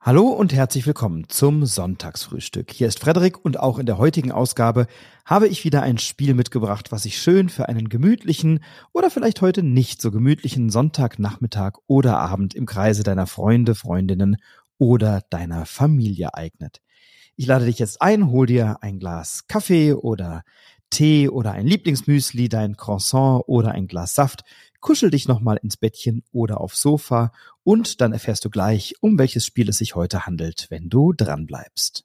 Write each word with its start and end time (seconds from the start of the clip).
Hallo 0.00 0.28
und 0.28 0.52
herzlich 0.52 0.86
willkommen 0.86 1.28
zum 1.28 1.66
Sonntagsfrühstück. 1.66 2.70
Hier 2.70 2.86
ist 2.86 3.00
Frederik 3.00 3.44
und 3.44 3.58
auch 3.58 3.80
in 3.80 3.86
der 3.86 3.98
heutigen 3.98 4.30
Ausgabe 4.30 4.86
habe 5.24 5.48
ich 5.48 5.64
wieder 5.64 5.82
ein 5.82 5.98
Spiel 5.98 6.34
mitgebracht, 6.34 6.92
was 6.92 7.04
ich 7.04 7.18
schön 7.18 7.48
für 7.48 7.68
einen 7.68 7.88
gemütlichen 7.88 8.60
oder 8.92 9.10
vielleicht 9.10 9.42
heute 9.42 9.64
nicht 9.64 10.00
so 10.00 10.12
gemütlichen 10.12 10.70
Sonntagnachmittag 10.70 11.78
oder 11.88 12.16
Abend 12.16 12.54
im 12.54 12.64
Kreise 12.64 13.02
deiner 13.02 13.26
Freunde, 13.26 13.74
Freundinnen 13.74 14.36
oder 14.78 15.22
deiner 15.30 15.66
Familie 15.66 16.32
eignet. 16.32 16.80
Ich 17.34 17.46
lade 17.46 17.66
dich 17.66 17.80
jetzt 17.80 18.00
ein, 18.00 18.30
hol 18.30 18.46
dir 18.46 18.76
ein 18.82 19.00
Glas 19.00 19.48
Kaffee 19.48 19.94
oder 19.94 20.44
Tee 20.90 21.28
oder 21.28 21.52
ein 21.52 21.66
Lieblingsmüsli, 21.66 22.48
dein 22.48 22.76
Croissant 22.76 23.44
oder 23.46 23.72
ein 23.72 23.86
Glas 23.86 24.14
Saft 24.14 24.44
kuschel 24.80 25.10
dich 25.10 25.28
nochmal 25.28 25.58
ins 25.62 25.76
Bettchen 25.76 26.22
oder 26.32 26.60
aufs 26.60 26.80
Sofa 26.80 27.32
und 27.62 28.00
dann 28.00 28.12
erfährst 28.12 28.44
du 28.44 28.50
gleich, 28.50 28.94
um 29.00 29.18
welches 29.18 29.44
Spiel 29.44 29.68
es 29.68 29.78
sich 29.78 29.94
heute 29.94 30.26
handelt, 30.26 30.66
wenn 30.70 30.88
du 30.88 31.12
dran 31.12 31.46
bleibst. 31.46 32.04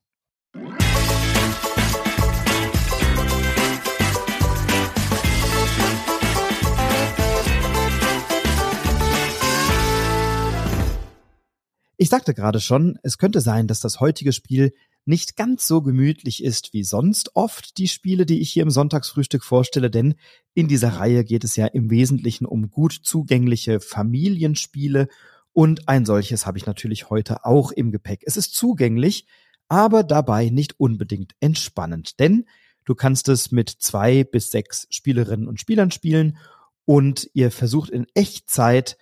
Ich 11.96 12.10
sagte 12.10 12.34
gerade 12.34 12.60
schon, 12.60 13.00
es 13.04 13.18
könnte 13.18 13.40
sein, 13.40 13.68
dass 13.68 13.80
das 13.80 14.02
heutige 14.02 14.34
Spiel 14.34 14.74
nicht 15.06 15.36
ganz 15.36 15.68
so 15.68 15.82
gemütlich 15.82 16.44
ist 16.44 16.74
wie 16.74 16.84
sonst 16.84 17.36
oft 17.36 17.78
die 17.78 17.88
Spiele, 17.88 18.26
die 18.26 18.40
ich 18.40 18.52
hier 18.52 18.64
im 18.64 18.70
Sonntagsfrühstück 18.70 19.44
vorstelle, 19.44 19.90
denn 19.90 20.16
in 20.54 20.68
dieser 20.68 20.90
Reihe 20.98 21.24
geht 21.24 21.44
es 21.44 21.56
ja 21.56 21.66
im 21.68 21.90
Wesentlichen 21.90 22.46
um 22.46 22.70
gut 22.70 22.94
zugängliche 23.04 23.80
Familienspiele 23.80 25.08
und 25.52 25.88
ein 25.88 26.06
solches 26.06 26.46
habe 26.46 26.58
ich 26.58 26.66
natürlich 26.66 27.10
heute 27.10 27.46
auch 27.46 27.72
im 27.72 27.92
Gepäck. 27.92 28.24
Es 28.26 28.38
ist 28.38 28.56
zugänglich, 28.56 29.28
aber 29.68 30.04
dabei 30.04 30.50
nicht 30.50 30.80
unbedingt 30.80 31.36
entspannend, 31.40 32.20
denn 32.20 32.46
du 32.86 32.96
kannst 32.96 33.30
es 33.30 33.52
mit 33.52 33.70
zwei 33.70 34.24
bis 34.24 34.52
sechs 34.52 34.88
Spielerinnen 34.90 35.48
und 35.48 35.60
Spielern 35.60 35.92
spielen 35.92 36.38
und 36.86 37.30
ihr 37.34 37.52
versucht 37.52 37.90
in 37.90 38.08
Echtzeit 38.14 38.98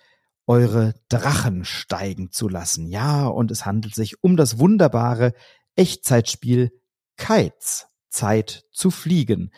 eure 0.46 0.94
Drachen 1.08 1.64
steigen 1.64 2.30
zu 2.30 2.48
lassen. 2.48 2.86
Ja, 2.86 3.26
und 3.26 3.50
es 3.50 3.64
handelt 3.64 3.94
sich 3.94 4.22
um 4.22 4.36
das 4.36 4.58
wunderbare 4.58 5.34
Echtzeitspiel 5.76 6.70
Kites, 7.16 7.86
Zeit 8.08 8.64
zu 8.72 8.90
fliegen. 8.90 9.50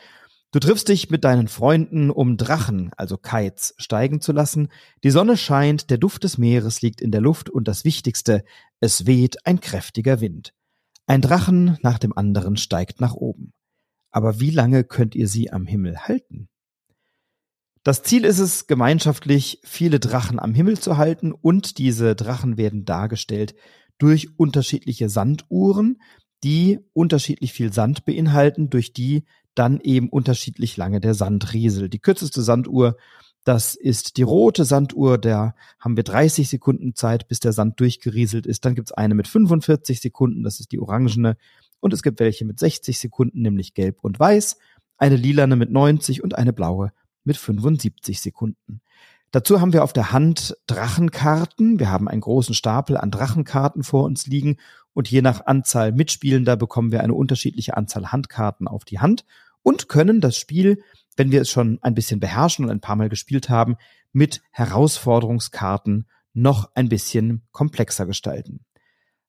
Du 0.52 0.60
triffst 0.60 0.88
dich 0.88 1.10
mit 1.10 1.24
deinen 1.24 1.48
Freunden, 1.48 2.10
um 2.10 2.36
Drachen, 2.36 2.92
also 2.96 3.16
Kites, 3.16 3.74
steigen 3.76 4.20
zu 4.20 4.30
lassen. 4.30 4.68
Die 5.02 5.10
Sonne 5.10 5.36
scheint, 5.36 5.90
der 5.90 5.98
Duft 5.98 6.22
des 6.22 6.38
Meeres 6.38 6.80
liegt 6.80 7.00
in 7.00 7.10
der 7.10 7.20
Luft 7.20 7.50
und 7.50 7.66
das 7.66 7.84
Wichtigste, 7.84 8.44
es 8.78 9.06
weht 9.06 9.46
ein 9.46 9.60
kräftiger 9.60 10.20
Wind. 10.20 10.54
Ein 11.06 11.20
Drachen 11.20 11.78
nach 11.82 11.98
dem 11.98 12.16
anderen 12.16 12.56
steigt 12.56 13.00
nach 13.00 13.14
oben. 13.14 13.52
Aber 14.10 14.38
wie 14.38 14.50
lange 14.50 14.84
könnt 14.84 15.16
ihr 15.16 15.26
sie 15.26 15.50
am 15.50 15.66
Himmel 15.66 15.98
halten? 15.98 16.48
Das 17.82 18.02
Ziel 18.02 18.24
ist 18.24 18.38
es, 18.38 18.66
gemeinschaftlich 18.66 19.60
viele 19.64 20.00
Drachen 20.00 20.38
am 20.38 20.54
Himmel 20.54 20.78
zu 20.78 20.96
halten 20.96 21.32
und 21.32 21.78
diese 21.78 22.14
Drachen 22.14 22.56
werden 22.56 22.84
dargestellt 22.84 23.54
durch 23.98 24.39
unterschiedliche 24.39 25.09
Sanduhren, 25.09 26.00
die 26.42 26.81
unterschiedlich 26.92 27.53
viel 27.53 27.73
Sand 27.73 28.05
beinhalten, 28.05 28.70
durch 28.70 28.92
die 28.92 29.25
dann 29.55 29.81
eben 29.81 30.09
unterschiedlich 30.09 30.77
lange 30.77 31.00
der 31.00 31.14
Sand 31.14 31.53
rieselt. 31.55 31.92
Die 31.92 32.00
kürzeste 32.00 32.42
Sanduhr, 32.42 32.97
das 33.45 33.75
ist 33.75 34.17
die 34.17 34.22
rote 34.22 34.65
Sanduhr, 34.65 35.19
da 35.19 35.55
haben 35.78 35.97
wir 35.97 36.05
30 36.05 36.48
Sekunden 36.48 36.95
Zeit, 36.95 37.28
bis 37.28 37.41
der 37.41 37.53
Sand 37.53 37.78
durchgerieselt 37.78 38.47
ist. 38.47 38.65
Dann 38.65 38.75
gibt's 38.75 38.92
eine 38.92 39.15
mit 39.15 39.28
45 39.28 40.00
Sekunden, 40.00 40.42
das 40.42 40.61
ist 40.61 40.72
die 40.72 40.81
orangene. 40.81 41.37
Und 41.81 41.92
es 41.92 42.03
gibt 42.03 42.20
welche 42.20 42.45
mit 42.45 42.59
60 42.59 42.98
Sekunden, 42.98 43.42
nämlich 43.42 43.75
gelb 43.75 43.98
und 44.03 44.19
weiß, 44.19 44.56
eine 44.97 45.17
lilane 45.17 45.56
mit 45.56 45.70
90 45.70 46.22
und 46.22 46.34
eine 46.34 46.53
blaue 46.53 46.93
mit 47.25 47.37
75 47.37 48.21
Sekunden. 48.21 48.63
Dazu 49.34 49.61
haben 49.61 49.72
wir 49.72 49.83
auf 49.83 49.93
der 49.93 50.12
Hand 50.12 50.56
Drachenkarten. 50.69 51.81
Wir 51.81 51.91
haben 51.91 52.06
einen 52.06 52.21
großen 52.21 52.55
Stapel 52.55 52.97
an 52.97 53.11
Drachenkarten 53.11 53.83
vor 53.83 54.05
uns 54.05 54.28
liegen 54.28 54.59
und 54.93 55.11
je 55.11 55.22
nach 55.22 55.45
Anzahl 55.47 55.91
Mitspielender 55.91 56.56
bekommen 56.56 56.93
wir 56.93 57.03
eine 57.03 57.15
unterschiedliche 57.15 57.77
Anzahl 57.77 58.12
Handkarten 58.12 58.69
auf 58.69 58.84
die 58.84 59.00
Hand 59.00 59.25
und 59.65 59.89
können 59.89 60.21
das 60.21 60.37
Spiel, 60.37 60.84
wenn 61.17 61.33
wir 61.33 61.41
es 61.41 61.50
schon 61.50 61.81
ein 61.83 61.97
bisschen 61.97 62.21
beherrschen 62.21 62.65
und 62.65 62.71
ein 62.71 62.81
paar 62.81 62.95
Mal 62.95 63.09
gespielt 63.09 63.49
haben, 63.49 63.75
mit 64.12 64.41
Herausforderungskarten 64.53 66.06
noch 66.33 66.71
ein 66.77 66.89
bisschen 66.89 67.43
komplexer 67.51 68.06
gestalten. 68.06 68.65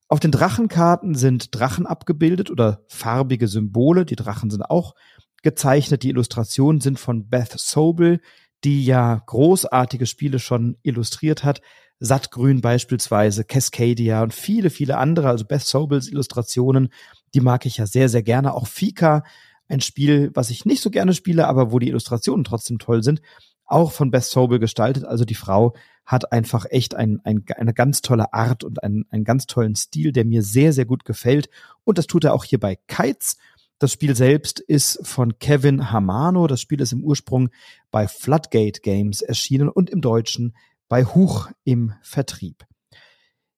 Auf 0.06 0.20
den 0.20 0.30
Drachenkarten 0.30 1.16
sind 1.16 1.52
Drachen 1.52 1.84
abgebildet 1.84 2.48
oder 2.48 2.84
farbige 2.86 3.48
Symbole. 3.48 4.06
Die 4.06 4.14
Drachen 4.14 4.50
sind 4.50 4.62
auch 4.62 4.94
gezeichnet. 5.42 6.04
Die 6.04 6.10
Illustrationen 6.10 6.80
sind 6.80 7.00
von 7.00 7.28
Beth 7.28 7.58
Sobel, 7.58 8.20
die 8.66 8.84
ja 8.84 9.22
großartige 9.26 10.06
Spiele 10.06 10.40
schon 10.40 10.76
illustriert 10.82 11.44
hat. 11.44 11.62
Sattgrün 12.00 12.60
beispielsweise, 12.60 13.44
Cascadia 13.44 14.24
und 14.24 14.34
viele, 14.34 14.70
viele 14.70 14.98
andere, 14.98 15.28
also 15.28 15.44
Beth 15.44 15.62
Sobels 15.62 16.08
Illustrationen, 16.10 16.88
die 17.32 17.40
mag 17.40 17.64
ich 17.64 17.76
ja 17.76 17.86
sehr, 17.86 18.08
sehr 18.08 18.24
gerne. 18.24 18.54
Auch 18.54 18.66
Fika, 18.66 19.22
ein 19.68 19.80
Spiel, 19.80 20.32
was 20.34 20.50
ich 20.50 20.64
nicht 20.64 20.82
so 20.82 20.90
gerne 20.90 21.14
spiele, 21.14 21.46
aber 21.46 21.70
wo 21.70 21.78
die 21.78 21.86
Illustrationen 21.86 22.42
trotzdem 22.42 22.80
toll 22.80 23.04
sind, 23.04 23.22
auch 23.66 23.92
von 23.92 24.10
Beth 24.10 24.24
Sobel 24.24 24.58
gestaltet. 24.58 25.04
Also 25.04 25.24
die 25.24 25.36
Frau 25.36 25.74
hat 26.04 26.32
einfach 26.32 26.66
echt 26.68 26.96
ein, 26.96 27.20
ein, 27.22 27.44
eine 27.56 27.72
ganz 27.72 28.02
tolle 28.02 28.32
Art 28.34 28.64
und 28.64 28.82
einen, 28.82 29.06
einen 29.10 29.24
ganz 29.24 29.46
tollen 29.46 29.76
Stil, 29.76 30.10
der 30.10 30.24
mir 30.24 30.42
sehr, 30.42 30.72
sehr 30.72 30.86
gut 30.86 31.04
gefällt. 31.04 31.48
Und 31.84 31.98
das 31.98 32.08
tut 32.08 32.24
er 32.24 32.34
auch 32.34 32.42
hier 32.42 32.58
bei 32.58 32.76
Kites. 32.88 33.36
Das 33.78 33.92
Spiel 33.92 34.16
selbst 34.16 34.60
ist 34.60 35.00
von 35.02 35.38
Kevin 35.38 35.90
Hamano. 35.90 36.46
Das 36.46 36.62
Spiel 36.62 36.80
ist 36.80 36.92
im 36.92 37.04
Ursprung 37.04 37.50
bei 37.90 38.08
Floodgate 38.08 38.80
Games 38.80 39.20
erschienen 39.20 39.68
und 39.68 39.90
im 39.90 40.00
Deutschen 40.00 40.56
bei 40.88 41.04
Huch 41.04 41.50
im 41.64 41.92
Vertrieb. 42.00 42.64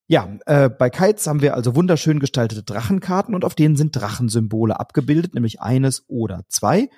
Ja, 0.09 0.39
äh, 0.47 0.71
bei 0.71 0.91
Kites 0.91 1.27
haben 1.27 1.43
wir 1.43 1.55
also 1.55 1.77
wunderschön 1.77 2.19
gestaltete 2.19 2.62
Drachenkarten 2.62 3.34
und 3.34 3.45
auf 3.45 3.55
denen 3.55 3.77
sind 3.77 3.95
Drachensymbole 3.95 4.81
abgebildet, 4.81 5.34
nämlich 5.34 5.61
eines 5.61 6.05
oder 6.09 6.45
zwei. 6.49 6.89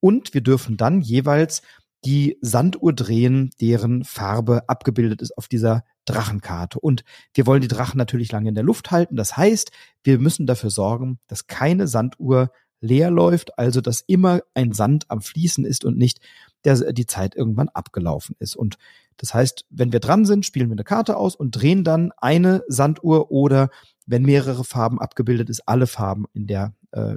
Und 0.00 0.34
wir 0.34 0.40
dürfen 0.42 0.76
dann 0.76 1.00
jeweils 1.00 1.62
die 2.04 2.36
Sanduhr 2.40 2.92
drehen, 2.92 3.50
deren 3.60 4.04
Farbe 4.04 4.68
abgebildet 4.68 5.22
ist 5.22 5.36
auf 5.38 5.48
dieser 5.48 5.84
Drachenkarte. 6.04 6.78
Und 6.78 7.04
wir 7.34 7.46
wollen 7.46 7.62
die 7.62 7.68
Drachen 7.68 7.98
natürlich 7.98 8.32
lange 8.32 8.48
in 8.48 8.54
der 8.54 8.64
Luft 8.64 8.90
halten. 8.90 9.16
Das 9.16 9.36
heißt, 9.36 9.70
wir 10.04 10.18
müssen 10.18 10.46
dafür 10.46 10.70
sorgen, 10.70 11.18
dass 11.26 11.46
keine 11.46 11.88
Sanduhr 11.88 12.50
leer 12.80 13.10
läuft, 13.10 13.58
also 13.58 13.80
dass 13.80 14.02
immer 14.06 14.40
ein 14.54 14.72
Sand 14.72 15.06
am 15.08 15.20
Fließen 15.20 15.64
ist 15.64 15.84
und 15.84 15.96
nicht 15.96 16.20
der, 16.64 16.92
die 16.92 17.06
Zeit 17.06 17.34
irgendwann 17.34 17.68
abgelaufen 17.68 18.36
ist. 18.38 18.56
Und 18.56 18.76
das 19.16 19.32
heißt, 19.32 19.64
wenn 19.70 19.92
wir 19.92 20.00
dran 20.00 20.24
sind, 20.24 20.44
spielen 20.44 20.68
wir 20.68 20.74
eine 20.74 20.84
Karte 20.84 21.16
aus 21.16 21.36
und 21.36 21.52
drehen 21.52 21.84
dann 21.84 22.12
eine 22.18 22.64
Sanduhr 22.68 23.30
oder 23.30 23.70
wenn 24.06 24.22
mehrere 24.22 24.64
Farben 24.64 25.00
abgebildet 25.00 25.48
ist, 25.48 25.66
alle 25.66 25.86
Farben 25.86 26.26
in 26.32 26.46
der 26.46 26.74
äh, 26.92 27.16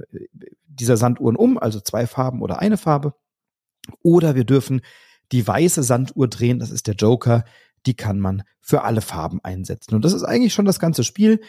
dieser 0.65 0.97
Sanduhren 0.97 1.35
um, 1.35 1.57
also 1.57 1.79
zwei 1.79 2.07
Farben 2.07 2.41
oder 2.41 2.59
eine 2.59 2.77
Farbe. 2.77 3.13
Oder 4.01 4.35
wir 4.35 4.45
dürfen 4.45 4.81
die 5.31 5.45
weiße 5.45 5.83
Sanduhr 5.83 6.27
drehen, 6.27 6.59
das 6.59 6.71
ist 6.71 6.87
der 6.87 6.95
Joker, 6.95 7.43
die 7.85 7.95
kann 7.95 8.19
man 8.19 8.43
für 8.61 8.83
alle 8.83 9.01
Farben 9.01 9.39
einsetzen. 9.43 9.95
Und 9.95 10.05
das 10.05 10.13
ist 10.13 10.23
eigentlich 10.23 10.53
schon 10.53 10.65
das 10.65 10.79
ganze 10.79 11.03
Spiel. 11.03 11.41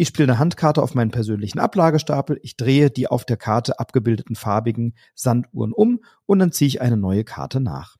Ich 0.00 0.06
spiele 0.06 0.30
eine 0.30 0.38
Handkarte 0.38 0.80
auf 0.80 0.94
meinen 0.94 1.10
persönlichen 1.10 1.58
Ablagestapel, 1.58 2.38
ich 2.44 2.56
drehe 2.56 2.88
die 2.88 3.08
auf 3.08 3.24
der 3.24 3.36
Karte 3.36 3.80
abgebildeten 3.80 4.36
farbigen 4.36 4.94
Sanduhren 5.16 5.72
um 5.72 5.98
und 6.24 6.38
dann 6.38 6.52
ziehe 6.52 6.68
ich 6.68 6.80
eine 6.80 6.96
neue 6.96 7.24
Karte 7.24 7.58
nach. 7.58 7.96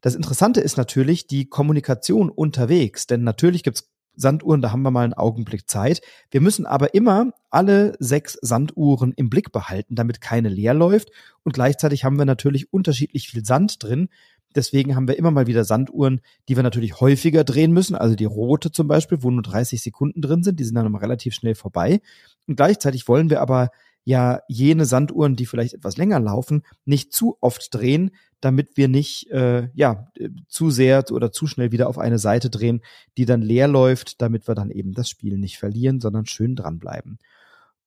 Das 0.00 0.14
Interessante 0.14 0.60
ist 0.60 0.76
natürlich 0.76 1.26
die 1.26 1.48
Kommunikation 1.48 2.30
unterwegs, 2.30 3.08
denn 3.08 3.24
natürlich 3.24 3.64
gibt's 3.64 3.90
Sanduhren, 4.14 4.62
da 4.62 4.70
haben 4.70 4.82
wir 4.82 4.92
mal 4.92 5.02
einen 5.02 5.14
Augenblick 5.14 5.68
Zeit. 5.68 6.00
Wir 6.30 6.40
müssen 6.40 6.64
aber 6.64 6.94
immer 6.94 7.32
alle 7.50 7.96
sechs 7.98 8.38
Sanduhren 8.40 9.12
im 9.16 9.28
Blick 9.28 9.50
behalten, 9.50 9.96
damit 9.96 10.20
keine 10.20 10.48
leer 10.48 10.74
läuft. 10.74 11.10
Und 11.42 11.52
gleichzeitig 11.52 12.04
haben 12.04 12.18
wir 12.18 12.24
natürlich 12.24 12.72
unterschiedlich 12.72 13.28
viel 13.28 13.44
Sand 13.44 13.82
drin. 13.82 14.08
Deswegen 14.56 14.96
haben 14.96 15.06
wir 15.06 15.18
immer 15.18 15.30
mal 15.30 15.46
wieder 15.46 15.64
Sanduhren, 15.64 16.20
die 16.48 16.56
wir 16.56 16.62
natürlich 16.62 17.00
häufiger 17.00 17.44
drehen 17.44 17.72
müssen. 17.72 17.94
Also 17.94 18.16
die 18.16 18.24
rote 18.24 18.72
zum 18.72 18.88
Beispiel, 18.88 19.22
wo 19.22 19.30
nur 19.30 19.42
30 19.42 19.82
Sekunden 19.82 20.22
drin 20.22 20.42
sind, 20.42 20.58
die 20.58 20.64
sind 20.64 20.74
dann 20.74 20.86
immer 20.86 21.02
relativ 21.02 21.34
schnell 21.34 21.54
vorbei. 21.54 22.00
Und 22.46 22.56
gleichzeitig 22.56 23.06
wollen 23.06 23.30
wir 23.30 23.40
aber 23.40 23.70
ja 24.04 24.40
jene 24.48 24.86
Sanduhren, 24.86 25.36
die 25.36 25.46
vielleicht 25.46 25.74
etwas 25.74 25.96
länger 25.96 26.20
laufen, 26.20 26.62
nicht 26.84 27.12
zu 27.12 27.36
oft 27.40 27.74
drehen, 27.74 28.12
damit 28.40 28.76
wir 28.76 28.88
nicht 28.88 29.30
äh, 29.30 29.68
ja 29.74 30.08
zu 30.48 30.70
sehr 30.70 31.04
oder 31.10 31.32
zu 31.32 31.46
schnell 31.46 31.72
wieder 31.72 31.88
auf 31.88 31.98
eine 31.98 32.18
Seite 32.18 32.48
drehen, 32.48 32.82
die 33.18 33.24
dann 33.24 33.42
leer 33.42 33.68
läuft, 33.68 34.22
damit 34.22 34.48
wir 34.48 34.54
dann 34.54 34.70
eben 34.70 34.92
das 34.92 35.08
Spiel 35.10 35.38
nicht 35.38 35.58
verlieren, 35.58 36.00
sondern 36.00 36.26
schön 36.26 36.54
dranbleiben. 36.54 37.18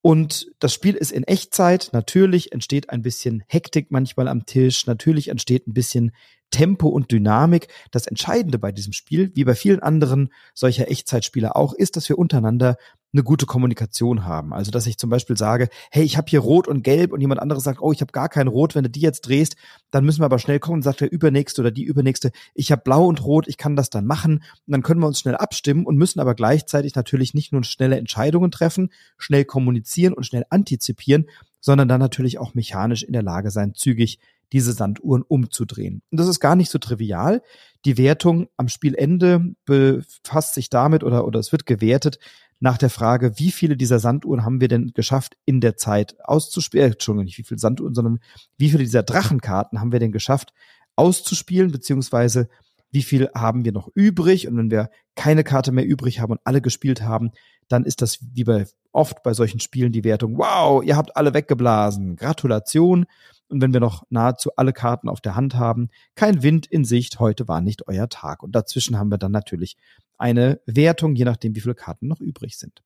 Und 0.02 0.52
das 0.60 0.74
Spiel 0.74 0.96
ist 0.96 1.12
in 1.12 1.24
Echtzeit. 1.24 1.90
Natürlich 1.92 2.52
entsteht 2.52 2.90
ein 2.90 3.02
bisschen 3.02 3.44
Hektik 3.48 3.92
manchmal 3.92 4.28
am 4.28 4.46
Tisch. 4.46 4.86
Natürlich 4.88 5.28
entsteht 5.28 5.68
ein 5.68 5.74
bisschen 5.74 6.12
Tempo 6.52 6.88
und 6.88 7.12
Dynamik. 7.12 7.68
Das 7.92 8.08
Entscheidende 8.08 8.60
bei 8.60 8.72
diesem 8.72 8.94
Spiel, 8.94 9.32
wie 9.36 9.44
bei 9.44 9.56
vielen 9.56 9.80
anderen 9.80 10.30
solcher 10.54 10.90
Echtzeitspiele 10.90 11.56
auch, 11.56 11.74
ist, 11.74 11.96
dass 11.96 12.10
wir 12.10 12.18
untereinander 12.18 12.78
eine 13.12 13.24
gute 13.24 13.46
Kommunikation 13.46 14.26
haben. 14.26 14.54
Also 14.54 14.72
dass 14.72 14.86
ich 14.86 14.98
zum 14.98 15.10
Beispiel 15.10 15.38
sage, 15.38 15.70
hey, 15.92 16.04
ich 16.04 16.18
habe 16.18 16.30
hier 16.30 16.42
Rot 16.42 16.68
und 16.68 16.84
Gelb 16.84 17.12
und 17.12 17.22
jemand 17.22 17.42
anderes 17.42 17.64
sagt, 17.64 17.82
oh, 17.82 17.92
ich 17.92 18.02
habe 18.02 18.12
gar 18.12 18.30
kein 18.30 18.48
Rot, 18.48 18.76
wenn 18.76 18.84
du 18.84 18.90
die 18.90 19.00
jetzt 19.00 19.22
drehst, 19.22 19.56
dann 19.92 20.06
müssen 20.06 20.22
wir 20.22 20.26
aber 20.26 20.40
schnell 20.40 20.60
kommen 20.60 20.78
und 20.78 20.82
sagt 20.84 21.02
der 21.02 21.12
Übernächste 21.12 21.62
oder 21.62 21.72
die 21.72 21.84
Übernächste, 21.84 22.32
ich 22.54 22.72
habe 22.72 22.84
Blau 22.84 23.08
und 23.08 23.24
Rot, 23.24 23.48
ich 23.48 23.58
kann 23.58 23.76
das 23.76 23.90
dann 23.90 24.06
machen 24.06 24.44
und 24.68 24.72
dann 24.72 24.84
können 24.84 25.02
wir 25.02 25.08
uns 25.08 25.20
schnell 25.20 25.36
abstimmen 25.36 25.86
und 25.86 25.98
müssen 25.98 26.20
aber 26.20 26.36
gleichzeitig 26.36 26.96
natürlich 26.96 27.34
nicht 27.34 27.52
nur 27.52 27.64
schnelle 27.64 27.98
Entscheidungen 27.98 28.52
treffen, 28.52 28.92
schnell 29.18 29.46
kommunizieren 29.46 30.14
und 30.14 30.26
schnell 30.26 30.46
antizipieren, 30.50 31.26
sondern 31.60 31.88
dann 31.88 32.00
natürlich 32.00 32.38
auch 32.38 32.54
mechanisch 32.54 33.04
in 33.04 33.14
der 33.14 33.24
Lage 33.24 33.50
sein, 33.52 33.74
zügig 33.74 34.20
diese 34.52 34.74
Sanduhren 34.74 35.22
umzudrehen. 35.22 36.02
Und 36.12 36.20
das 36.20 36.28
ist 36.28 36.40
gar 36.40 36.56
nicht 36.56 36.72
so 36.72 36.80
trivial. 36.80 37.42
Die 37.86 37.98
Wertung 37.98 38.48
am 38.58 38.68
Spielende 38.68 39.54
befasst 39.66 40.56
sich 40.56 40.70
damit 40.70 41.04
oder, 41.04 41.26
oder 41.26 41.40
es 41.40 41.52
wird 41.52 41.66
gewertet 41.66 42.20
nach 42.60 42.78
der 42.78 42.90
Frage, 42.90 43.40
wie 43.40 43.52
viele 43.52 43.78
dieser 43.78 44.00
Sanduhren 44.00 44.44
haben 44.44 44.60
wir 44.60 44.68
denn 44.68 44.92
geschafft, 44.94 45.38
in 45.46 45.62
der 45.62 45.78
Zeit 45.78 46.16
auszuspielen, 46.24 46.90
äh, 46.90 46.92
Entschuldigung, 46.92 47.26
nicht 47.26 47.38
wie 47.38 47.44
viele 47.44 47.60
Sanduhren, 47.60 47.94
sondern 47.94 48.20
wie 48.58 48.70
viele 48.70 48.84
dieser 48.84 49.04
Drachenkarten 49.04 49.80
haben 49.80 49.92
wir 49.92 50.00
denn 50.00 50.12
geschafft, 50.12 50.54
auszuspielen, 50.96 51.72
beziehungsweise 51.72 52.50
wie 52.92 53.04
viel 53.04 53.30
haben 53.36 53.66
wir 53.66 53.72
noch 53.72 53.90
übrig? 53.94 54.48
Und 54.48 54.58
wenn 54.58 54.72
wir 54.72 54.90
keine 55.16 55.44
Karte 55.44 55.72
mehr 55.72 55.86
übrig 55.86 56.20
haben 56.20 56.32
und 56.32 56.42
alle 56.44 56.62
gespielt 56.62 57.02
haben, 57.02 57.32
dann 57.68 57.86
ist 57.86 58.02
das 58.02 58.20
wie 58.34 58.44
bei 58.44 58.66
oft 58.92 59.22
bei 59.24 59.34
solchen 59.34 59.60
Spielen 59.60 59.92
die 59.92 60.04
Wertung, 60.04 60.38
wow, 60.38 60.84
ihr 60.84 60.98
habt 60.98 61.16
alle 61.16 61.34
weggeblasen, 61.34 62.16
Gratulation. 62.16 63.06
Und 63.48 63.62
wenn 63.62 63.74
wir 63.74 63.80
noch 63.80 64.04
nahezu 64.10 64.52
alle 64.56 64.74
Karten 64.74 65.10
auf 65.10 65.22
der 65.22 65.36
Hand 65.36 65.56
haben, 65.56 65.90
kein 66.16 66.44
Wind 66.44 66.68
in 66.68 66.86
Sicht, 66.86 67.20
heute 67.20 67.48
war 67.48 67.62
nicht 67.62 67.88
euer 67.88 68.10
Tag. 68.10 68.44
Und 68.44 68.54
dazwischen 68.54 68.98
haben 68.98 69.10
wir 69.10 69.18
dann 69.18 69.32
natürlich 69.32 69.78
eine 70.18 70.60
Wertung, 70.66 71.16
je 71.16 71.26
nachdem, 71.26 71.56
wie 71.56 71.62
viele 71.62 71.76
Karten 71.76 72.08
noch 72.08 72.20
übrig 72.20 72.58
sind. 72.58 72.82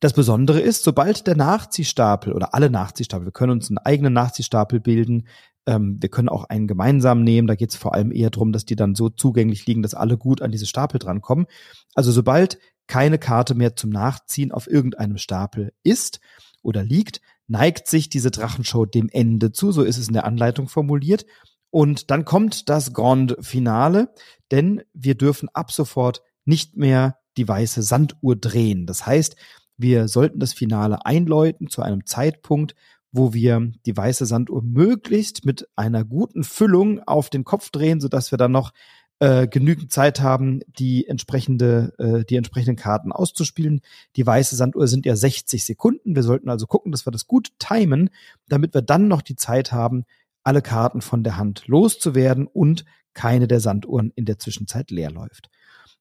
Das 0.00 0.12
Besondere 0.12 0.60
ist, 0.60 0.84
sobald 0.84 1.26
der 1.26 1.36
Nachziehstapel 1.36 2.32
oder 2.32 2.54
alle 2.54 2.70
Nachziehstapel, 2.70 3.26
wir 3.26 3.32
können 3.32 3.52
uns 3.52 3.70
einen 3.70 3.78
eigenen 3.78 4.12
Nachziehstapel 4.12 4.80
bilden, 4.80 5.26
ähm, 5.66 5.96
wir 6.00 6.08
können 6.08 6.28
auch 6.28 6.44
einen 6.44 6.66
gemeinsamen 6.66 7.24
nehmen, 7.24 7.48
da 7.48 7.54
geht 7.54 7.70
es 7.70 7.76
vor 7.76 7.94
allem 7.94 8.12
eher 8.12 8.30
darum, 8.30 8.52
dass 8.52 8.64
die 8.64 8.76
dann 8.76 8.94
so 8.94 9.08
zugänglich 9.08 9.66
liegen, 9.66 9.82
dass 9.82 9.94
alle 9.94 10.16
gut 10.16 10.42
an 10.42 10.52
diese 10.52 10.66
Stapel 10.66 10.98
drankommen. 10.98 11.46
Also 11.94 12.12
sobald 12.12 12.58
keine 12.86 13.18
Karte 13.18 13.54
mehr 13.54 13.74
zum 13.74 13.90
Nachziehen 13.90 14.52
auf 14.52 14.68
irgendeinem 14.68 15.18
Stapel 15.18 15.72
ist 15.82 16.20
oder 16.62 16.82
liegt, 16.84 17.20
neigt 17.48 17.88
sich 17.88 18.08
diese 18.08 18.30
Drachenshow 18.30 18.86
dem 18.86 19.08
Ende 19.10 19.52
zu, 19.52 19.72
so 19.72 19.82
ist 19.82 19.98
es 19.98 20.08
in 20.08 20.14
der 20.14 20.24
Anleitung 20.24 20.68
formuliert. 20.68 21.26
Und 21.70 22.10
dann 22.10 22.24
kommt 22.24 22.68
das 22.68 22.92
Grand 22.92 23.36
Finale, 23.40 24.12
denn 24.50 24.82
wir 24.94 25.16
dürfen 25.16 25.48
ab 25.52 25.72
sofort 25.72 26.22
nicht 26.44 26.76
mehr 26.76 27.18
die 27.36 27.46
weiße 27.46 27.82
Sanduhr 27.82 28.36
drehen. 28.36 28.86
Das 28.86 29.04
heißt, 29.04 29.36
wir 29.76 30.08
sollten 30.08 30.38
das 30.38 30.52
Finale 30.52 31.04
einläuten 31.04 31.68
zu 31.68 31.82
einem 31.82 32.06
Zeitpunkt, 32.06 32.74
wo 33.12 33.32
wir 33.32 33.72
die 33.86 33.96
weiße 33.96 34.26
Sanduhr 34.26 34.62
möglichst 34.62 35.44
mit 35.44 35.68
einer 35.76 36.04
guten 36.04 36.44
Füllung 36.44 37.00
auf 37.02 37.30
den 37.30 37.44
Kopf 37.44 37.70
drehen, 37.70 38.00
sodass 38.00 38.30
wir 38.30 38.38
dann 38.38 38.52
noch 38.52 38.72
äh, 39.18 39.48
genügend 39.48 39.90
Zeit 39.90 40.20
haben, 40.20 40.60
die 40.66 41.06
entsprechende, 41.06 41.94
äh, 41.98 42.24
die 42.24 42.36
entsprechenden 42.36 42.76
Karten 42.76 43.12
auszuspielen. 43.12 43.80
Die 44.16 44.26
weiße 44.26 44.56
Sanduhr 44.56 44.86
sind 44.88 45.06
ja 45.06 45.16
60 45.16 45.64
Sekunden. 45.64 46.14
Wir 46.14 46.22
sollten 46.22 46.50
also 46.50 46.66
gucken, 46.66 46.92
dass 46.92 47.06
wir 47.06 47.12
das 47.12 47.26
gut 47.26 47.52
timen, 47.58 48.10
damit 48.48 48.74
wir 48.74 48.82
dann 48.82 49.08
noch 49.08 49.22
die 49.22 49.36
Zeit 49.36 49.72
haben, 49.72 50.04
alle 50.42 50.62
Karten 50.62 51.00
von 51.00 51.24
der 51.24 51.36
Hand 51.38 51.66
loszuwerden 51.66 52.46
und 52.46 52.84
keine 53.14 53.48
der 53.48 53.60
Sanduhren 53.60 54.12
in 54.14 54.26
der 54.26 54.38
Zwischenzeit 54.38 54.90
leer 54.90 55.10
läuft. 55.10 55.48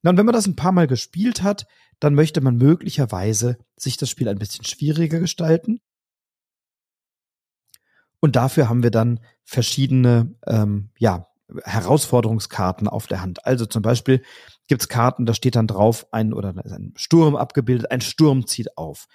Na, 0.05 0.11
und 0.11 0.17
wenn 0.17 0.25
man 0.27 0.33
das 0.33 0.45
ein 0.45 0.55
paar 0.55 0.71
Mal 0.71 0.85
gespielt 0.85 1.41
hat, 1.41 1.65
dann 1.99 2.13
möchte 2.13 2.39
man 2.39 2.57
möglicherweise 2.57 3.57
sich 3.75 3.97
das 3.97 4.07
Spiel 4.07 4.29
ein 4.29 4.37
bisschen 4.37 4.63
schwieriger 4.63 5.19
gestalten. 5.19 5.81
Und 8.19 8.35
dafür 8.35 8.69
haben 8.69 8.83
wir 8.83 8.91
dann 8.91 9.19
verschiedene 9.45 10.35
ähm, 10.45 10.91
ja, 10.99 11.25
Herausforderungskarten 11.63 12.87
auf 12.87 13.07
der 13.07 13.23
Hand. 13.23 13.47
Also 13.47 13.65
zum 13.65 13.81
Beispiel 13.81 14.21
gibt's 14.67 14.89
Karten, 14.89 15.25
da 15.25 15.33
steht 15.33 15.55
dann 15.55 15.65
drauf 15.65 16.05
ein 16.13 16.33
oder 16.33 16.49
ein 16.49 16.93
Sturm 16.95 17.35
abgebildet, 17.35 17.89
ein 17.89 18.01
Sturm 18.01 18.45
zieht 18.45 18.77
auf. 18.77 19.07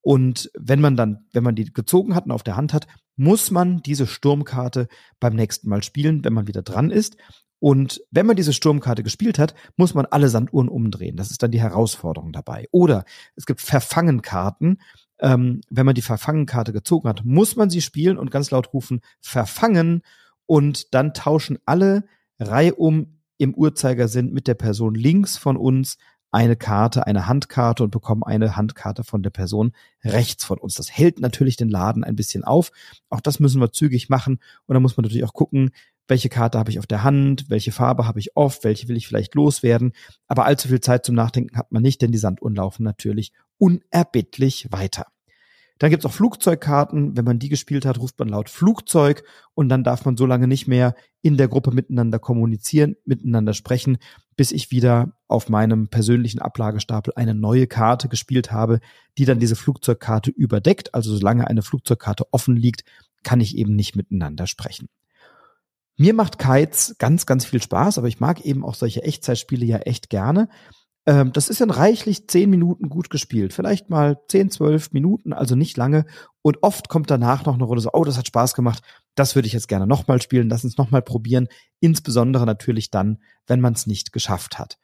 Und 0.00 0.50
wenn 0.58 0.80
man 0.80 0.96
dann, 0.96 1.26
wenn 1.34 1.44
man 1.44 1.56
die 1.56 1.70
gezogen 1.74 2.14
hat 2.14 2.24
und 2.24 2.32
auf 2.32 2.42
der 2.42 2.56
Hand 2.56 2.72
hat, 2.72 2.86
muss 3.16 3.50
man 3.50 3.82
diese 3.82 4.06
Sturmkarte 4.06 4.88
beim 5.20 5.34
nächsten 5.34 5.68
Mal 5.68 5.82
spielen, 5.82 6.24
wenn 6.24 6.32
man 6.32 6.46
wieder 6.46 6.62
dran 6.62 6.90
ist. 6.90 7.18
Und 7.60 8.00
wenn 8.10 8.26
man 8.26 8.36
diese 8.36 8.52
Sturmkarte 8.52 9.02
gespielt 9.02 9.38
hat, 9.38 9.54
muss 9.76 9.94
man 9.94 10.06
alle 10.06 10.28
Sanduhren 10.28 10.68
umdrehen. 10.68 11.16
Das 11.16 11.30
ist 11.30 11.42
dann 11.42 11.50
die 11.50 11.60
Herausforderung 11.60 12.32
dabei. 12.32 12.68
Oder 12.70 13.04
es 13.34 13.46
gibt 13.46 13.60
Verfangenkarten. 13.60 14.80
Ähm, 15.20 15.62
wenn 15.68 15.86
man 15.86 15.96
die 15.96 16.02
Verfangenkarte 16.02 16.72
gezogen 16.72 17.08
hat, 17.08 17.24
muss 17.24 17.56
man 17.56 17.70
sie 17.70 17.80
spielen 17.80 18.18
und 18.18 18.30
ganz 18.30 18.52
laut 18.52 18.72
rufen, 18.72 19.00
verfangen 19.20 20.02
und 20.46 20.94
dann 20.94 21.12
tauschen 21.12 21.58
alle 21.66 22.04
reihum 22.38 23.18
im 23.36 23.52
Uhrzeigersinn 23.54 24.32
mit 24.32 24.46
der 24.46 24.54
Person 24.54 24.94
links 24.94 25.36
von 25.36 25.56
uns 25.56 25.98
eine 26.30 26.56
Karte, 26.56 27.06
eine 27.06 27.26
Handkarte 27.26 27.82
und 27.82 27.90
bekommen 27.90 28.22
eine 28.22 28.56
Handkarte 28.56 29.02
von 29.02 29.22
der 29.22 29.30
Person 29.30 29.72
rechts 30.04 30.44
von 30.44 30.58
uns. 30.58 30.74
Das 30.74 30.90
hält 30.90 31.20
natürlich 31.20 31.56
den 31.56 31.70
Laden 31.70 32.04
ein 32.04 32.16
bisschen 32.16 32.44
auf. 32.44 32.70
Auch 33.08 33.20
das 33.20 33.40
müssen 33.40 33.60
wir 33.60 33.72
zügig 33.72 34.08
machen. 34.08 34.38
Und 34.66 34.74
da 34.74 34.80
muss 34.80 34.96
man 34.96 35.04
natürlich 35.04 35.24
auch 35.24 35.32
gucken, 35.32 35.70
welche 36.08 36.28
Karte 36.28 36.58
habe 36.58 36.70
ich 36.70 36.78
auf 36.78 36.86
der 36.86 37.04
Hand, 37.04 37.48
welche 37.48 37.70
Farbe 37.70 38.06
habe 38.06 38.18
ich 38.18 38.36
oft, 38.36 38.64
welche 38.64 38.88
will 38.88 38.96
ich 38.96 39.06
vielleicht 39.06 39.34
loswerden. 39.34 39.92
Aber 40.26 40.46
allzu 40.46 40.68
viel 40.68 40.80
Zeit 40.80 41.04
zum 41.04 41.14
Nachdenken 41.14 41.56
hat 41.56 41.70
man 41.70 41.82
nicht, 41.82 42.02
denn 42.02 42.12
die 42.12 42.18
Sanduhren 42.18 42.56
laufen 42.56 42.82
natürlich 42.82 43.32
unerbittlich 43.58 44.68
weiter. 44.70 45.06
Dann 45.78 45.90
gibt's 45.90 46.06
auch 46.06 46.12
Flugzeugkarten. 46.12 47.16
Wenn 47.16 47.24
man 47.24 47.38
die 47.38 47.48
gespielt 47.48 47.86
hat, 47.86 47.98
ruft 47.98 48.18
man 48.18 48.28
laut 48.28 48.48
Flugzeug 48.48 49.22
und 49.54 49.68
dann 49.68 49.84
darf 49.84 50.04
man 50.04 50.16
so 50.16 50.26
lange 50.26 50.48
nicht 50.48 50.66
mehr 50.66 50.94
in 51.22 51.36
der 51.36 51.48
Gruppe 51.48 51.70
miteinander 51.70 52.18
kommunizieren, 52.18 52.96
miteinander 53.04 53.54
sprechen, 53.54 53.98
bis 54.36 54.50
ich 54.50 54.70
wieder 54.70 55.12
auf 55.28 55.48
meinem 55.48 55.88
persönlichen 55.88 56.40
Ablagestapel 56.40 57.12
eine 57.16 57.34
neue 57.34 57.66
Karte 57.66 58.08
gespielt 58.08 58.50
habe, 58.50 58.80
die 59.18 59.24
dann 59.24 59.38
diese 59.38 59.56
Flugzeugkarte 59.56 60.30
überdeckt. 60.30 60.94
Also 60.94 61.14
solange 61.14 61.46
eine 61.46 61.62
Flugzeugkarte 61.62 62.24
offen 62.32 62.56
liegt, 62.56 62.84
kann 63.22 63.40
ich 63.40 63.56
eben 63.56 63.76
nicht 63.76 63.94
miteinander 63.94 64.46
sprechen. 64.46 64.88
Mir 65.98 66.14
macht 66.14 66.38
Kites 66.38 66.94
ganz, 66.98 67.26
ganz 67.26 67.44
viel 67.44 67.60
Spaß, 67.60 67.98
aber 67.98 68.06
ich 68.06 68.20
mag 68.20 68.40
eben 68.44 68.64
auch 68.64 68.74
solche 68.74 69.02
Echtzeitspiele 69.02 69.66
ja 69.66 69.78
echt 69.78 70.10
gerne. 70.10 70.48
Ähm, 71.06 71.32
das 71.32 71.48
ist 71.48 71.60
dann 71.60 71.70
reichlich 71.70 72.28
zehn 72.28 72.48
Minuten 72.48 72.88
gut 72.88 73.10
gespielt. 73.10 73.52
Vielleicht 73.52 73.90
mal 73.90 74.16
zehn, 74.28 74.48
zwölf 74.48 74.92
Minuten, 74.92 75.32
also 75.32 75.56
nicht 75.56 75.76
lange. 75.76 76.06
Und 76.40 76.62
oft 76.62 76.88
kommt 76.88 77.10
danach 77.10 77.44
noch 77.44 77.54
eine 77.54 77.64
Runde 77.64 77.82
so, 77.82 77.90
oh, 77.92 78.04
das 78.04 78.16
hat 78.16 78.28
Spaß 78.28 78.54
gemacht. 78.54 78.82
Das 79.16 79.34
würde 79.34 79.48
ich 79.48 79.52
jetzt 79.52 79.66
gerne 79.66 79.88
nochmal 79.88 80.22
spielen. 80.22 80.48
Lass 80.48 80.62
uns 80.62 80.78
nochmal 80.78 81.02
probieren. 81.02 81.48
Insbesondere 81.80 82.46
natürlich 82.46 82.92
dann, 82.92 83.18
wenn 83.48 83.60
man 83.60 83.72
es 83.72 83.88
nicht 83.88 84.12
geschafft 84.12 84.56
hat. 84.56 84.78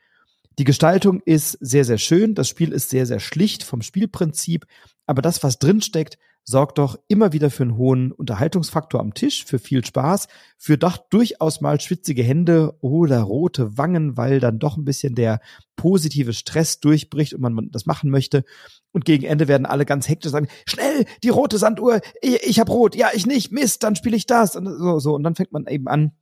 Die 0.58 0.64
Gestaltung 0.64 1.20
ist 1.20 1.52
sehr, 1.60 1.84
sehr 1.84 1.98
schön. 1.98 2.34
Das 2.34 2.48
Spiel 2.48 2.72
ist 2.72 2.90
sehr, 2.90 3.06
sehr 3.06 3.20
schlicht 3.20 3.62
vom 3.62 3.82
Spielprinzip. 3.82 4.66
Aber 5.06 5.22
das, 5.22 5.44
was 5.44 5.60
drinsteckt, 5.60 6.18
sorgt 6.44 6.78
doch 6.78 6.98
immer 7.08 7.32
wieder 7.32 7.50
für 7.50 7.62
einen 7.62 7.76
hohen 7.76 8.12
Unterhaltungsfaktor 8.12 9.00
am 9.00 9.14
Tisch, 9.14 9.44
für 9.44 9.58
viel 9.58 9.84
Spaß, 9.84 10.28
für 10.58 10.76
doch 10.76 10.98
durchaus 10.98 11.60
mal 11.60 11.80
schwitzige 11.80 12.22
Hände 12.22 12.76
oder 12.80 13.22
rote 13.22 13.78
Wangen, 13.78 14.16
weil 14.16 14.40
dann 14.40 14.58
doch 14.58 14.76
ein 14.76 14.84
bisschen 14.84 15.14
der 15.14 15.40
positive 15.76 16.34
Stress 16.34 16.80
durchbricht 16.80 17.34
und 17.34 17.40
man 17.40 17.70
das 17.72 17.86
machen 17.86 18.10
möchte. 18.10 18.44
Und 18.92 19.06
gegen 19.06 19.24
Ende 19.24 19.48
werden 19.48 19.66
alle 19.66 19.86
ganz 19.86 20.08
hektisch 20.08 20.32
sagen, 20.32 20.48
schnell, 20.66 21.06
die 21.22 21.30
rote 21.30 21.58
Sanduhr, 21.58 22.00
ich, 22.20 22.42
ich 22.42 22.60
hab 22.60 22.68
rot, 22.68 22.94
ja, 22.94 23.08
ich 23.14 23.26
nicht, 23.26 23.50
Mist, 23.50 23.82
dann 23.82 23.96
spiele 23.96 24.16
ich 24.16 24.26
das. 24.26 24.54
Und 24.54 24.66
so, 24.66 24.98
so. 24.98 25.14
Und 25.14 25.24
dann 25.24 25.34
fängt 25.34 25.52
man 25.52 25.66
eben 25.66 25.88
an, 25.88 26.12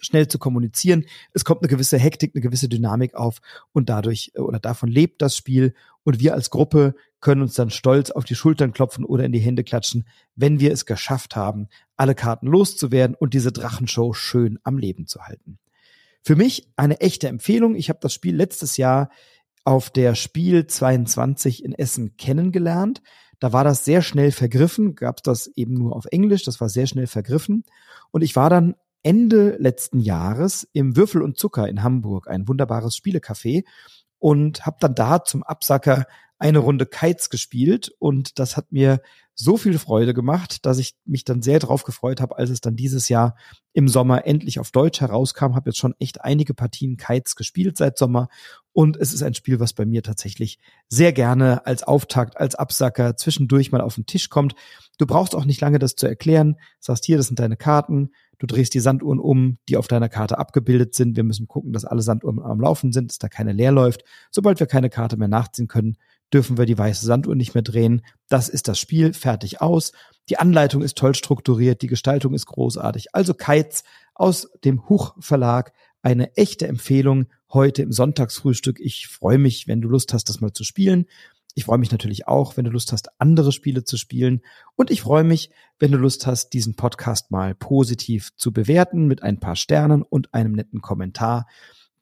schnell 0.00 0.28
zu 0.28 0.38
kommunizieren. 0.38 1.06
Es 1.32 1.44
kommt 1.44 1.62
eine 1.62 1.68
gewisse 1.68 1.98
Hektik, 1.98 2.32
eine 2.34 2.42
gewisse 2.42 2.68
Dynamik 2.68 3.14
auf 3.14 3.38
und 3.72 3.88
dadurch 3.88 4.32
oder 4.36 4.58
davon 4.58 4.90
lebt 4.90 5.22
das 5.22 5.36
Spiel 5.36 5.74
und 6.02 6.20
wir 6.20 6.34
als 6.34 6.50
Gruppe 6.50 6.94
können 7.24 7.40
uns 7.40 7.54
dann 7.54 7.70
stolz 7.70 8.10
auf 8.10 8.24
die 8.24 8.34
Schultern 8.34 8.74
klopfen 8.74 9.02
oder 9.02 9.24
in 9.24 9.32
die 9.32 9.38
Hände 9.38 9.64
klatschen, 9.64 10.06
wenn 10.36 10.60
wir 10.60 10.70
es 10.72 10.84
geschafft 10.84 11.36
haben, 11.36 11.68
alle 11.96 12.14
Karten 12.14 12.46
loszuwerden 12.46 13.16
und 13.18 13.32
diese 13.32 13.50
Drachenshow 13.50 14.12
schön 14.12 14.58
am 14.62 14.76
Leben 14.76 15.06
zu 15.06 15.22
halten. 15.22 15.58
Für 16.22 16.36
mich 16.36 16.68
eine 16.76 17.00
echte 17.00 17.28
Empfehlung. 17.28 17.76
Ich 17.76 17.88
habe 17.88 17.98
das 18.02 18.12
Spiel 18.12 18.36
letztes 18.36 18.76
Jahr 18.76 19.08
auf 19.64 19.88
der 19.88 20.14
Spiel 20.14 20.66
22 20.66 21.64
in 21.64 21.72
Essen 21.72 22.18
kennengelernt. 22.18 23.00
Da 23.40 23.54
war 23.54 23.64
das 23.64 23.86
sehr 23.86 24.02
schnell 24.02 24.30
vergriffen, 24.30 24.94
gab 24.94 25.16
es 25.16 25.22
das 25.22 25.46
eben 25.56 25.72
nur 25.72 25.96
auf 25.96 26.04
Englisch, 26.10 26.44
das 26.44 26.60
war 26.60 26.68
sehr 26.68 26.86
schnell 26.86 27.06
vergriffen. 27.06 27.64
Und 28.10 28.20
ich 28.20 28.36
war 28.36 28.50
dann 28.50 28.74
Ende 29.02 29.56
letzten 29.58 29.98
Jahres 29.98 30.68
im 30.74 30.94
Würfel 30.94 31.22
und 31.22 31.38
Zucker 31.38 31.68
in 31.70 31.82
Hamburg, 31.82 32.28
ein 32.28 32.48
wunderbares 32.48 32.94
Spielecafé 32.94 33.64
und 34.18 34.66
habe 34.66 34.76
dann 34.80 34.94
da 34.94 35.24
zum 35.24 35.42
Absacker 35.42 36.04
eine 36.44 36.58
Runde 36.58 36.84
Kites 36.84 37.30
gespielt 37.30 37.90
und 37.98 38.38
das 38.38 38.58
hat 38.58 38.70
mir 38.70 39.00
so 39.34 39.56
viel 39.56 39.78
Freude 39.78 40.12
gemacht, 40.12 40.66
dass 40.66 40.76
ich 40.78 40.94
mich 41.06 41.24
dann 41.24 41.40
sehr 41.40 41.58
drauf 41.58 41.84
gefreut 41.84 42.20
habe, 42.20 42.36
als 42.36 42.50
es 42.50 42.60
dann 42.60 42.76
dieses 42.76 43.08
Jahr 43.08 43.34
im 43.72 43.88
Sommer 43.88 44.26
endlich 44.26 44.60
auf 44.60 44.70
Deutsch 44.70 45.00
herauskam. 45.00 45.54
Habe 45.54 45.70
jetzt 45.70 45.78
schon 45.78 45.94
echt 45.98 46.20
einige 46.20 46.52
Partien 46.52 46.98
Kites 46.98 47.34
gespielt 47.34 47.78
seit 47.78 47.96
Sommer 47.96 48.28
Und 48.72 48.98
es 48.98 49.14
ist 49.14 49.22
ein 49.22 49.34
Spiel, 49.34 49.58
was 49.58 49.72
bei 49.72 49.86
mir 49.86 50.02
tatsächlich 50.02 50.58
sehr 50.88 51.14
gerne 51.14 51.66
als 51.66 51.82
Auftakt, 51.82 52.36
als 52.36 52.54
Absacker 52.54 53.16
zwischendurch 53.16 53.72
mal 53.72 53.80
auf 53.80 53.94
den 53.94 54.04
Tisch 54.04 54.28
kommt. 54.28 54.54
Du 54.98 55.06
brauchst 55.06 55.34
auch 55.34 55.46
nicht 55.46 55.62
lange 55.62 55.78
das 55.78 55.96
zu 55.96 56.06
erklären. 56.06 56.56
Sagst 56.78 57.06
hier, 57.06 57.16
das 57.16 57.26
sind 57.26 57.38
deine 57.40 57.56
Karten. 57.56 58.10
Du 58.38 58.46
drehst 58.46 58.74
die 58.74 58.80
Sanduhren 58.80 59.18
um, 59.18 59.58
die 59.68 59.78
auf 59.78 59.88
deiner 59.88 60.08
Karte 60.10 60.38
abgebildet 60.38 60.94
sind. 60.94 61.16
Wir 61.16 61.24
müssen 61.24 61.48
gucken, 61.48 61.72
dass 61.72 61.84
alle 61.84 62.02
Sanduhren 62.02 62.40
am 62.40 62.60
Laufen 62.60 62.92
sind, 62.92 63.10
dass 63.10 63.18
da 63.18 63.28
keine 63.28 63.52
leer 63.52 63.72
läuft. 63.72 64.04
Sobald 64.30 64.60
wir 64.60 64.66
keine 64.66 64.90
Karte 64.90 65.16
mehr 65.16 65.28
nachziehen 65.28 65.66
können, 65.66 65.96
dürfen 66.32 66.58
wir 66.58 66.66
die 66.66 66.78
weiße 66.78 67.04
Sanduhr 67.04 67.34
nicht 67.34 67.54
mehr 67.54 67.62
drehen. 67.62 68.02
Das 68.28 68.48
ist 68.48 68.68
das 68.68 68.78
Spiel, 68.78 69.12
fertig 69.12 69.60
aus. 69.60 69.92
Die 70.28 70.38
Anleitung 70.38 70.82
ist 70.82 70.96
toll 70.96 71.14
strukturiert, 71.14 71.82
die 71.82 71.86
Gestaltung 71.86 72.34
ist 72.34 72.46
großartig. 72.46 73.14
Also 73.14 73.34
Kites 73.34 73.84
aus 74.14 74.48
dem 74.64 74.88
Huch 74.88 75.14
Verlag, 75.20 75.72
eine 76.02 76.36
echte 76.36 76.66
Empfehlung 76.66 77.26
heute 77.52 77.82
im 77.82 77.92
Sonntagsfrühstück. 77.92 78.80
Ich 78.80 79.08
freue 79.08 79.38
mich, 79.38 79.68
wenn 79.68 79.80
du 79.80 79.88
Lust 79.88 80.12
hast, 80.12 80.28
das 80.28 80.40
mal 80.40 80.52
zu 80.52 80.64
spielen. 80.64 81.06
Ich 81.56 81.66
freue 81.66 81.78
mich 81.78 81.92
natürlich 81.92 82.26
auch, 82.26 82.56
wenn 82.56 82.64
du 82.64 82.72
Lust 82.72 82.90
hast, 82.90 83.08
andere 83.20 83.52
Spiele 83.52 83.84
zu 83.84 83.96
spielen. 83.96 84.40
Und 84.74 84.90
ich 84.90 85.02
freue 85.02 85.22
mich, 85.22 85.50
wenn 85.78 85.92
du 85.92 85.98
Lust 85.98 86.26
hast, 86.26 86.50
diesen 86.50 86.74
Podcast 86.74 87.30
mal 87.30 87.54
positiv 87.54 88.34
zu 88.36 88.52
bewerten 88.52 89.06
mit 89.06 89.22
ein 89.22 89.38
paar 89.38 89.54
Sternen 89.54 90.02
und 90.02 90.34
einem 90.34 90.52
netten 90.52 90.80
Kommentar 90.80 91.46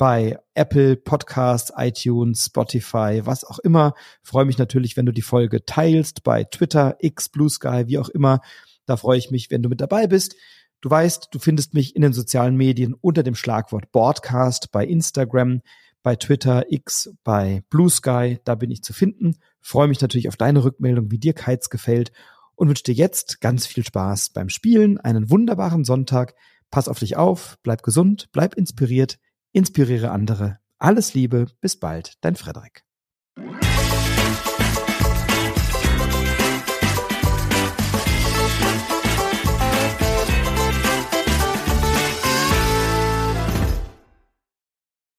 bei 0.02 0.36
Apple 0.54 0.96
Podcasts, 0.96 1.72
iTunes, 1.76 2.46
Spotify, 2.46 3.20
was 3.22 3.44
auch 3.44 3.60
immer. 3.60 3.94
freue 4.24 4.44
mich 4.44 4.58
natürlich, 4.58 4.96
wenn 4.96 5.06
du 5.06 5.12
die 5.12 5.22
Folge 5.22 5.64
teilst 5.64 6.24
bei 6.24 6.42
Twitter, 6.42 6.96
X, 6.98 7.28
Blue 7.28 7.48
Sky, 7.48 7.84
wie 7.86 8.00
auch 8.00 8.08
immer. 8.08 8.40
Da 8.84 8.96
freue 8.96 9.18
ich 9.18 9.30
mich, 9.30 9.52
wenn 9.52 9.62
du 9.62 9.68
mit 9.68 9.80
dabei 9.80 10.08
bist. 10.08 10.34
Du 10.80 10.90
weißt, 10.90 11.28
du 11.30 11.38
findest 11.38 11.74
mich 11.74 11.94
in 11.94 12.02
den 12.02 12.12
sozialen 12.12 12.56
Medien 12.56 12.94
unter 12.94 13.22
dem 13.22 13.36
Schlagwort 13.36 13.92
Broadcast 13.92 14.72
bei 14.72 14.84
Instagram, 14.84 15.62
bei 16.02 16.16
Twitter, 16.16 16.64
X, 16.68 17.14
bei 17.22 17.62
Blue 17.70 17.88
Sky. 17.88 18.40
Da 18.42 18.56
bin 18.56 18.72
ich 18.72 18.82
zu 18.82 18.92
finden. 18.92 19.36
Freue 19.60 19.86
mich 19.86 20.00
natürlich 20.00 20.26
auf 20.26 20.36
deine 20.36 20.64
Rückmeldung, 20.64 21.12
wie 21.12 21.18
dir 21.20 21.32
Kites 21.32 21.70
gefällt 21.70 22.10
und 22.56 22.66
wünsche 22.66 22.82
dir 22.82 22.94
jetzt 22.94 23.40
ganz 23.40 23.66
viel 23.66 23.86
Spaß 23.86 24.30
beim 24.30 24.48
Spielen, 24.48 24.98
einen 24.98 25.30
wunderbaren 25.30 25.84
Sonntag. 25.84 26.34
Pass 26.72 26.88
auf 26.88 26.98
dich 26.98 27.16
auf, 27.16 27.56
bleib 27.62 27.84
gesund, 27.84 28.30
bleib 28.32 28.54
inspiriert 28.54 29.20
inspiriere 29.52 30.10
andere. 30.10 30.58
Alles 30.78 31.14
Liebe, 31.14 31.46
bis 31.60 31.78
bald, 31.78 32.18
dein 32.22 32.36
Frederik. 32.36 32.84